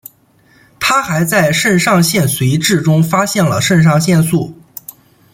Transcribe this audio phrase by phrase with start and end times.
[0.79, 4.59] 他还在肾上腺髓质中发现了肾上腺素。